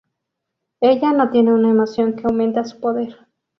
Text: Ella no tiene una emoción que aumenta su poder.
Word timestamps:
Ella 0.79 1.13
no 1.13 1.29
tiene 1.29 1.53
una 1.53 1.69
emoción 1.69 2.15
que 2.15 2.25
aumenta 2.25 2.63
su 2.63 2.79
poder. 2.79 3.17